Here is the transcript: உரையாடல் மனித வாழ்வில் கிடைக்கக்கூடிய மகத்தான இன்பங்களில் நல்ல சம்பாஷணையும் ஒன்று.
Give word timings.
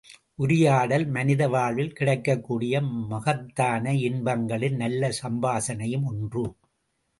உரையாடல் 0.39 1.05
மனித 1.07 1.47
வாழ்வில் 1.47 1.93
கிடைக்கக்கூடிய 1.93 2.73
மகத்தான 3.11 3.93
இன்பங்களில் 4.01 4.75
நல்ல 4.75 5.11
சம்பாஷணையும் 5.21 6.07
ஒன்று. 6.11 6.45